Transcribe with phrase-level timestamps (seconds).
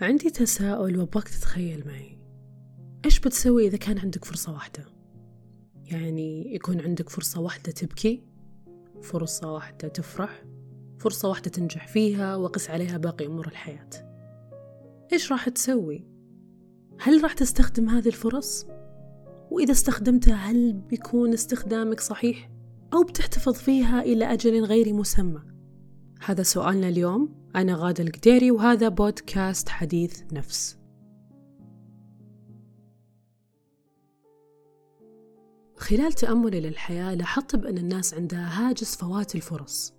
[0.00, 2.18] عندي تساؤل وأبغاك تتخيل معي
[3.04, 4.84] إيش بتسوي إذا كان عندك فرصة واحدة؟
[5.84, 8.22] يعني يكون عندك فرصة واحدة تبكي
[9.02, 10.44] فرصة واحدة تفرح
[10.98, 13.90] فرصة واحدة تنجح فيها وقس عليها باقي أمور الحياة
[15.12, 16.06] إيش راح تسوي؟
[17.00, 18.66] هل راح تستخدم هذه الفرص؟
[19.50, 22.50] وإذا استخدمتها هل بيكون استخدامك صحيح؟
[22.92, 25.42] أو بتحتفظ فيها إلى أجل غير مسمى؟
[26.20, 30.76] هذا سؤالنا اليوم أنا غادة القديري وهذا بودكاست حديث نفس.
[35.76, 39.94] خلال تأملي للحياة لاحظت بأن الناس عندها هاجس فوات الفرص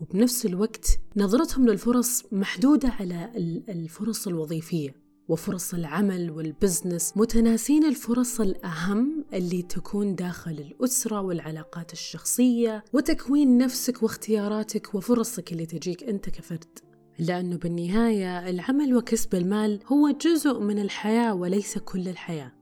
[0.00, 3.32] وبنفس الوقت نظرتهم للفرص محدودة على
[3.68, 4.94] الفرص الوظيفية
[5.28, 14.02] وفرص العمل وال business متناسين الفرص الأهم اللي تكون داخل الأسرة والعلاقات الشخصية وتكوين نفسك
[14.02, 16.87] واختياراتك وفرصك اللي تجيك أنت كفرد.
[17.18, 22.52] لأنه بالنهاية العمل وكسب المال هو جزء من الحياة وليس كل الحياة.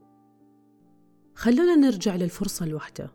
[1.35, 3.11] خلونا نرجع للفرصة الواحدة.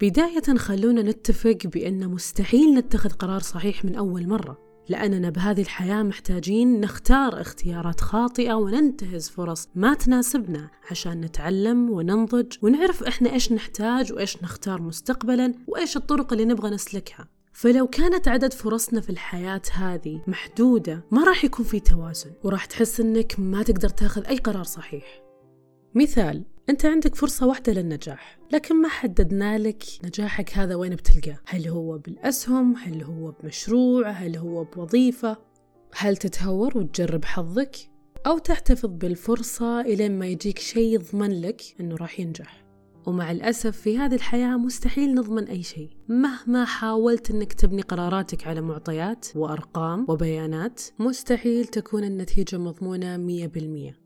[0.00, 4.64] بداية خلونا نتفق بأن مستحيل نتخذ قرار صحيح من أول مرة.
[4.88, 13.02] لأننا بهذه الحياة محتاجين نختار اختيارات خاطئة وننتهز فرص ما تناسبنا عشان نتعلم وننضج ونعرف
[13.02, 17.28] إحنا إيش نحتاج وإيش نختار مستقبلا وإيش الطرق اللي نبغى نسلكها.
[17.54, 23.00] فلو كانت عدد فرصنا في الحياة هذه محدودة ما راح يكون في توازن وراح تحس
[23.00, 25.22] إنك ما تقدر تاخذ أي قرار صحيح.
[25.94, 31.38] مثال أنت عندك فرصة واحدة للنجاح لكن ما حددنا لك نجاحك هذا وين بتلقاه.
[31.46, 35.36] هل هو بالأسهم؟ هل هو بمشروع؟ هل هو بوظيفة؟
[35.94, 37.76] هل تتهور وتجرب حظك؟
[38.26, 42.63] أو تحتفظ بالفرصة إلين ما يجيك شيء يضمن لك أنه راح ينجح.
[43.06, 48.60] ومع الأسف في هذه الحياة مستحيل نضمن أي شيء مهما حاولت أنك تبني قراراتك على
[48.60, 54.04] معطيات وأرقام وبيانات مستحيل تكون النتيجة مضمونة مية بالمية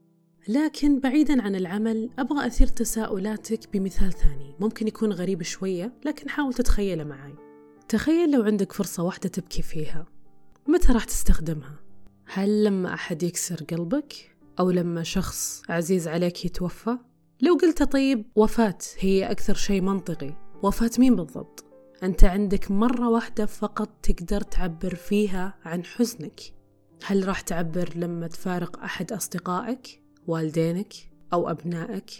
[0.48, 6.54] لكن بعيدا عن العمل أبغى أثير تساؤلاتك بمثال ثاني ممكن يكون غريب شوية لكن حاول
[6.54, 7.34] تتخيله معي
[7.88, 10.06] تخيل لو عندك فرصة واحدة تبكي فيها
[10.68, 11.80] متى راح تستخدمها؟
[12.26, 16.98] هل لما أحد يكسر قلبك؟ أو لما شخص عزيز عليك يتوفى؟
[17.40, 21.64] لو قلت طيب وفاة هي أكثر شيء منطقي وفاة مين بالضبط؟
[22.02, 26.40] أنت عندك مرة واحدة فقط تقدر تعبر فيها عن حزنك
[27.04, 30.94] هل راح تعبر لما تفارق أحد أصدقائك؟ والدينك
[31.32, 32.10] أو أبنائك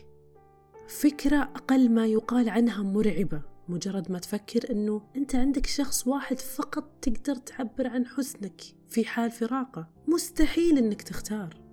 [0.88, 6.90] فكرة أقل ما يقال عنها مرعبة مجرد ما تفكر أنه أنت عندك شخص واحد فقط
[7.02, 11.67] تقدر تعبر عن حزنك في حال فراقه مستحيل أنك تختار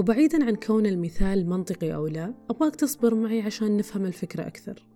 [0.00, 4.88] وبعيدا عن كون المثال منطقي أو لا أبغاك تصبر معي عشان نفهم الفكرة أكثر.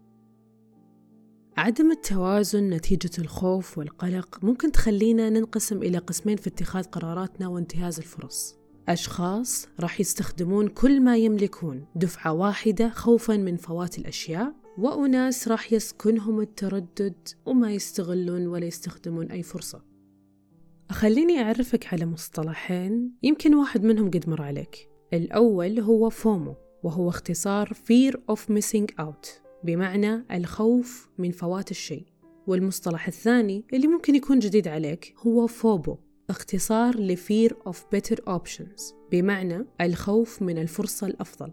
[1.56, 8.56] عدم التوازن نتيجة الخوف والقلق ممكن تخلينا ننقسم إلى قسمين في اتخاذ قراراتنا وانتهاز الفرص.
[8.88, 16.41] أشخاص راح يستخدمون كل ما يملكون دفعة واحدة خوفا من فوات الأشياء وأناس راح يسكنهم
[16.41, 19.82] التردد وما يستغلون ولا يستخدمون أي فرصة.
[20.91, 24.94] خليني أعرفك على مصطلحين يمكن واحد منهم قد مر عليك.
[25.15, 29.29] الأول هو فومو وهو اختصار Fear of Missing Out
[29.65, 32.05] بمعنى الخوف من فوات الشيء.
[32.47, 35.97] والمصطلح الثاني اللي ممكن يكون جديد عليك هو فوبو
[36.31, 41.53] اختصار ل Fear of Better Options بمعنى الخوف من الفرصة الأفضل.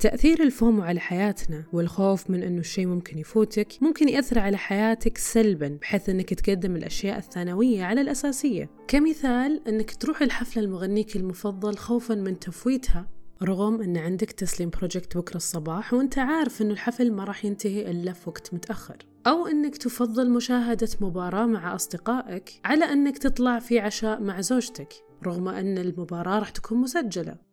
[0.00, 5.68] تأثير الفومو على حياتنا والخوف من أنه الشيء ممكن يفوتك ممكن يأثر على حياتك سلبا
[5.68, 8.70] بحيث أنك تقدم الأشياء الثانوية على الأساسية.
[8.88, 13.06] كمثال أنك تروح الحفلة المغنيك المفضل خوفا من تفويتها
[13.42, 18.12] رغم أن عندك تسليم بروجكت بكرة الصباح وأنت عارف أنه الحفل ما راح ينتهي إلا
[18.12, 18.96] في وقت متأخر.
[19.26, 24.94] أو أنك تفضل مشاهدة مباراة مع أصدقائك على أنك تطلع في عشاء مع زوجتك
[25.26, 27.49] رغم أن المباراة راح تكون مسجلة.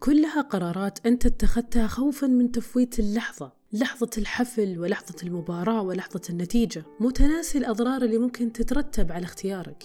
[0.00, 7.58] كلها قرارات أنت اتخذتها خوفا من تفويت اللحظة لحظة الحفل ولحظة المباراة ولحظة النتيجة متناسي
[7.58, 9.84] الأضرار اللي ممكن تترتب على اختيارك.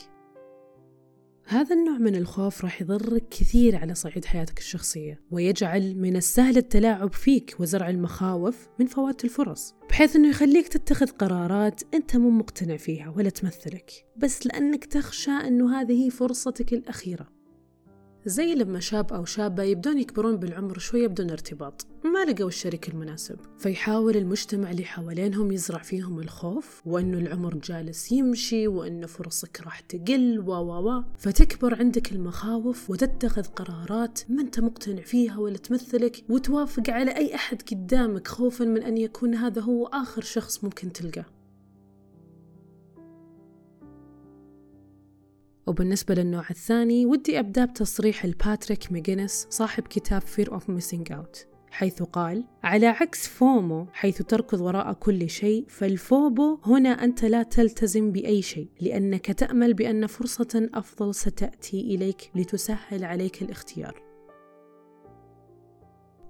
[1.46, 7.14] هذا النوع من الخوف راح يضرك كثير على صعيد حياتك الشخصية ويجعل من السهل التلاعب
[7.14, 13.14] فيك وزرع المخاوف من فوات الفرص بحيث أنه يخليك تتخذ قرارات أنت مو مقتنع فيها
[13.18, 17.41] ولا تمثلك بس لأنك تخشى أنه هذه فرصتك الأخيرة.
[18.26, 23.36] زي لما شاب أو شابة يبدون يكبرون بالعمر شوية بدون ارتباط ما لقوا الشريك المناسب.
[23.58, 30.40] فيحاول المجتمع اللي حوالينهم يزرع فيهم الخوف وأنه العمر جالس يمشي وأنه فرصك راح تقل
[30.40, 36.90] و و و فتكبر عندك المخاوف وتتخذ قرارات ما أنت مقتنع فيها ولا تمثلك وتوافق
[36.90, 41.41] على أي أحد قدامك خوفا من أن يكون هذا هو آخر شخص ممكن تلقاه.
[45.72, 52.04] وبالنسبة للنوع الثاني ودي أبدأ بتصريح لباتريك ماكجينيس صاحب كتاب Fear of Missing Out حيث
[52.04, 58.12] قال على عكس FOMO حيث تركض وراء كل شيء فال FOBO هنا أنت لا تلتزم
[58.12, 64.02] بأي شيء لأنك تأمل بأن فرصة أفضل ستأتي إليك لتسهل عليك الاختيار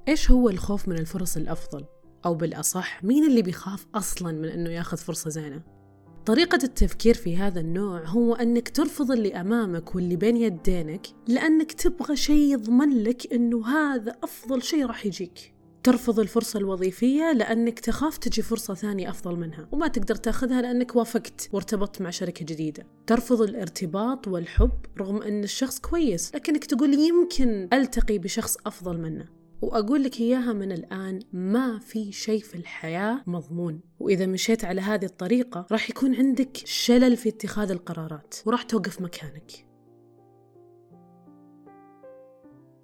[0.07, 1.85] إيش هو الخوف من الفرص الأفضل؟
[2.25, 5.80] أو بالأصح مين اللي بيخاف أصلا من أنه ياخذ فرصة زينة؟
[6.25, 12.15] طريقة التفكير في هذا النوع هو أنك ترفض اللي أمامك واللي بين يدينك لأنك تبغى
[12.15, 15.53] شيء يضمن لك أنه هذا أفضل شيء راح يجيك.
[15.83, 21.49] ترفض الفرصة الوظيفية لأنك تخاف تجي فرصة ثانية أفضل منها وما تقدر تأخذها لأنك وافقت
[21.53, 22.87] وارتبطت مع شركة جديدة.
[23.07, 29.40] ترفض الارتباط والحب رغم أن الشخص كويس لكنك تقول يمكن ألتقي بشخص أفضل منه.
[29.61, 33.81] وأقول لك إياها من الآن ما في شيء في الحياة مضمون.
[33.99, 39.51] وإذا مشيت على هذه الطريقة راح يكون عندك شلل في اتخاذ القرارات وراح توقف مكانك.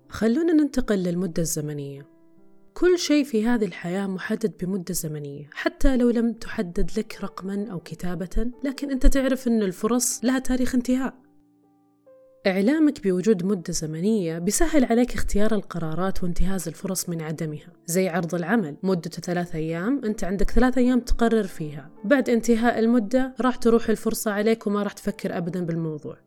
[0.09, 2.17] خلونا ننتقل للمدة الزمنية.
[2.73, 7.79] كل شيء في هذه الحياة محدد بمدة زمنية حتى لو لم تحدد لك رقما أو
[7.79, 11.26] كتابة لكن أنت تعرف أن الفرص لها تاريخ انتهاء.
[12.47, 17.73] إعلامك بوجود مدة زمنية بيسهل عليك اختيار القرارات وانتهاز الفرص من عدمها.
[17.85, 21.89] زي عرض العمل مدته ثلاث أيام أنت عندك ثلاث أيام تقرر فيها.
[22.03, 26.26] بعد انتهاء المدة راح تروح الفرصة عليك وما راح تفكر أبدا بالموضوع.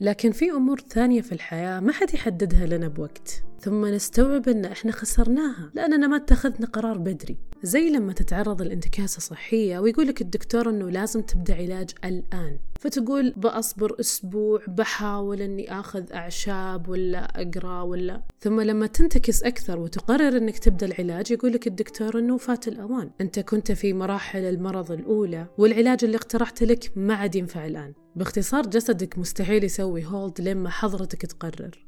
[0.00, 3.42] لكن في أمور ثانية في الحياة ما حد يحددها لنا بوقت.
[3.60, 7.36] ثم نستوعب أن إحنا خسرناها لأننا ما اتخذنا قرار بدري.
[7.62, 12.58] زي لما تتعرض لانتكاسة صحية ويقولك الدكتور أنه لازم تبدأ علاج الآن.
[12.80, 18.22] فتقول بأصبر أسبوع بحاول أني أخذ أعشاب ولا أقرأ ولا.
[18.40, 23.10] ثم لما تنتكس أكثر وتقرر أنك تبدأ العلاج يقولك الدكتور أنه فات الأوان.
[23.20, 27.92] أنت كنت في مراحل المرض الأولى والعلاج اللي اقترحت لك ما عاد ينفع الآن.
[28.18, 31.86] باختصار جسدك مستحيل يسوي هولد لما حضرتك تقرر.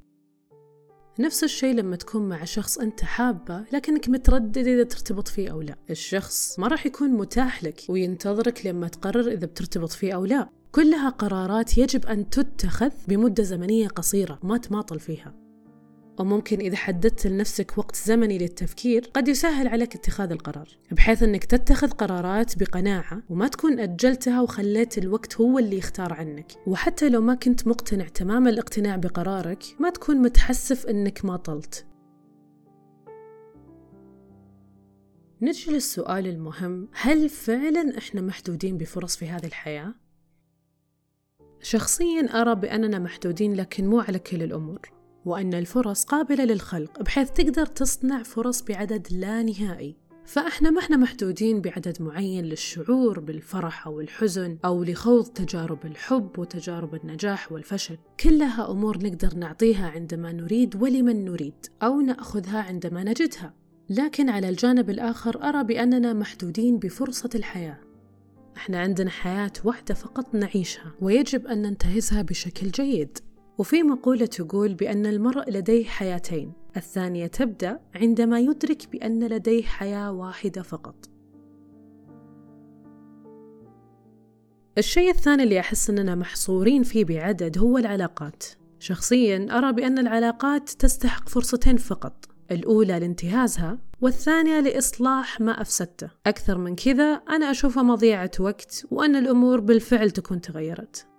[1.19, 5.77] نفس الشيء لما تكون مع شخص أنت حابة لكنك متردد إذا ترتبط فيه أو لا.
[5.91, 10.49] الشخص ما راح يكون متاح لك وينتظرك لما تقرر إذا بترتبط فيه أو لا.
[10.73, 15.50] كلها قرارات يجب أن تتخذ بمدة زمنية قصيرة ما تماطل فيها.
[16.21, 20.69] وممكن إذا حددت لنفسك وقت زمني للتفكير قد يسهل عليك اتخاذ القرار.
[20.93, 26.53] بحيث أنك تتخذ قرارات بقناعة وما تكون أجلتها وخليت الوقت هو اللي يختار عنك.
[26.67, 31.87] وحتى لو ما كنت مقتنع تمام الاقتناع بقرارك ما تكون متحسف أنك ما طلت.
[35.43, 39.95] نجي للسؤال المهم هل فعلا إحنا محدودين بفرص في هذه الحياة؟
[41.63, 45.00] شخصيا أرى بأننا محدودين لكن مو على كل الأمور.
[45.25, 49.97] وأن الفرص قابلة للخلق بحيث تقدر تصنع فرص بعدد لا نهائي.
[50.25, 56.95] فإحنا ما إحنا محدودين بعدد معين للشعور بالفرح أو الحزن أو لخوض تجارب الحب وتجارب
[56.95, 57.99] النجاح والفشل.
[58.21, 63.55] كلها أمور نقدر نعطيها عندما نريد ولمن نريد أو نأخذها عندما نجدها.
[63.91, 67.79] لكن على الجانب الآخر أرى بأننا محدودين بفرصة الحياة.
[68.57, 73.19] إحنا عندنا حياة واحدة فقط نعيشها ويجب أن ننتهزها بشكل جيد.
[73.61, 76.53] وفي مقولة تقول بأن المرء لديه حياتين.
[76.77, 81.11] الثانية تبدأ عندما يدرك بأن لديه حياة واحدة فقط.
[84.79, 88.45] الشيء الثاني اللي أحس أننا محصورين فيه بعدد هو العلاقات.
[88.79, 96.11] شخصيا أرى بأن العلاقات تستحق فرصتين فقط الأولى لانتهازها والثانية لإصلاح ما أفسدته.
[96.26, 101.10] أكثر من كذا أنا أشوفها مضيعة وقت وأن الأمور بالفعل تكون تغيرت.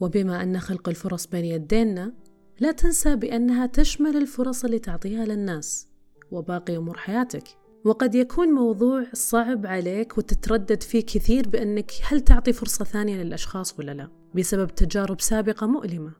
[0.00, 2.12] وبما أن خلق الفرص بين يدينا
[2.60, 5.88] لا تنسى بأنها تشمل الفرص اللي تعطيها للناس
[6.30, 7.44] وباقي أمور حياتك.
[7.84, 13.92] وقد يكون موضوع صعب عليك وتتردد فيه كثير بأنك هل تعطي فرصة ثانية للأشخاص ولا
[13.92, 16.12] لا بسبب تجارب سابقة مؤلمة.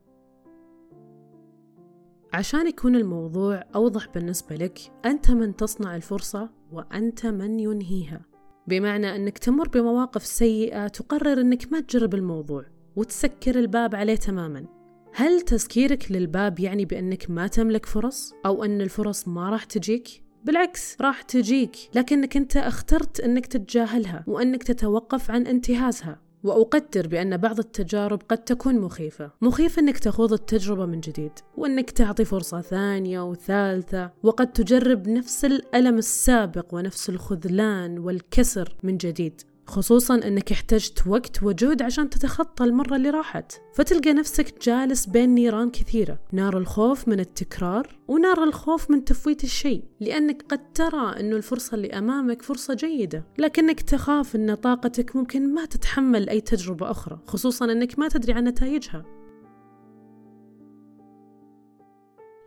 [2.33, 8.21] عشان يكون الموضوع أوضح بالنسبة لك أنت من تصنع الفرصة وأنت من ينهيها.
[8.66, 12.64] بمعنى أنك تمر بمواقف سيئة تقرر أنك ما تجرب الموضوع.
[12.96, 14.66] وتسكر الباب عليه تماما.
[15.14, 20.08] هل تسكيرك للباب يعني بأنك ما تملك فرص؟ أو أن الفرص ما راح تجيك؟
[20.44, 26.26] بالعكس راح تجيك لكنك أنت اخترت أنك تتجاهلها وأنك تتوقف عن انتهازها.
[26.44, 29.30] وأقدر بأن بعض التجارب قد تكون مخيفة.
[29.42, 35.98] مخيف أنك تخوض التجربة من جديد وأنك تعطي فرصة ثانية وثالثة وقد تجرب نفس الألم
[35.98, 39.40] السابق ونفس الخذلان والكسر من جديد.
[39.66, 45.70] خصوصا أنك احتجت وقت وجهد عشان تتخطى المرة اللي راحت فتلقى نفسك جالس بين نيران
[45.70, 51.75] كثيرة نار الخوف من التكرار ونار الخوف من تفويت الشيء لأنك قد ترى أنه الفرصة
[51.75, 57.64] اللي أمامك فرصة جيدة لكنك تخاف أن طاقتك ممكن ما تتحمل أي تجربة أخرى خصوصا
[57.64, 59.04] أنك ما تدري عن نتائجها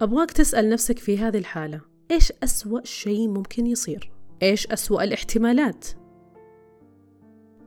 [0.02, 4.12] أبغاك تسأل نفسك في هذه الحالة إيش أسوأ شيء ممكن يصير؟
[4.44, 5.86] إيش أسوأ الاحتمالات؟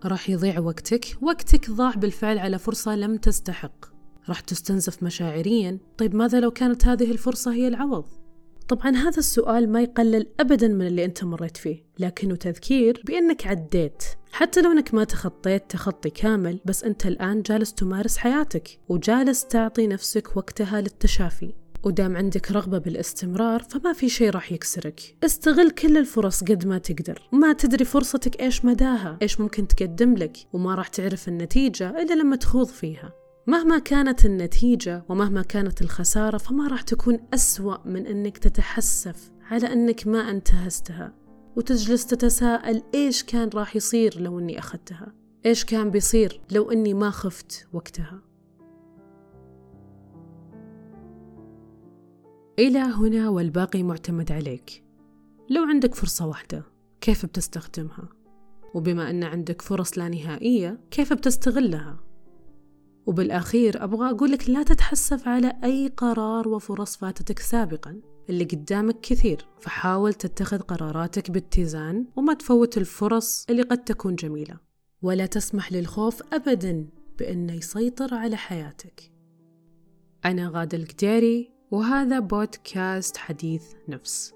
[0.04, 1.06] راح يضيع وقتك.
[1.22, 3.86] وقتك ضاع بالفعل على فرصة لم تستحق.
[4.28, 5.78] راح تستنزف مشاعريا.
[5.98, 8.04] طيب ماذا لو كانت هذه الفرصة هي العوض؟
[8.68, 11.84] طبعا هذا السؤال ما يقلل أبدا من اللي أنت مريت فيه.
[11.98, 14.02] لكنه تذكير بأنك عديت.
[14.32, 18.78] حتى لو أنك ما تخطيت تخطي كامل بس أنت الآن جالس تمارس حياتك.
[18.88, 21.52] وجالس تعطي نفسك وقتها للتشافي.
[21.84, 25.16] ودام عندك رغبة بالاستمرار فما في شيء راح يكسرك.
[25.24, 27.28] استغل كل الفرص قد ما تقدر.
[27.32, 32.36] ما تدري فرصتك إيش مداها إيش ممكن تقدم لك وما راح تعرف النتيجة إلا لما
[32.36, 33.12] تخوض فيها.
[33.46, 40.06] مهما كانت النتيجة ومهما كانت الخسارة فما راح تكون أسوأ من أنك تتحسف على أنك
[40.06, 41.12] ما انتهزتها.
[41.56, 45.12] وتجلس تتساءل إيش كان راح يصير لو أني أخذتها؟
[45.46, 48.31] إيش كان بيصير لو أني ما خفت وقتها؟
[52.58, 54.84] إلى هنا والباقي معتمد عليك.
[55.50, 56.62] لو عندك فرصة واحدة
[57.00, 58.08] كيف بتستخدمها؟
[58.74, 62.00] وبما أن عندك فرص لا نهائية كيف بتستغلها؟
[63.06, 69.46] وبالأخير أبغى أقولك لا تتحسف على أي قرار وفرص فاتتك سابقا اللي قدامك كثير.
[69.60, 74.56] فحاول تتخذ قراراتك باتزان وما تفوت الفرص اللي قد تكون جميلة.
[75.02, 79.12] ولا تسمح للخوف أبدا بأنه يسيطر على حياتك.
[80.24, 81.51] أنا غادة القديري.
[81.72, 84.34] وهذا بودكاست حديث نفس.